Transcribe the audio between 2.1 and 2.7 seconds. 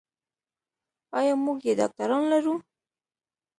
لرو.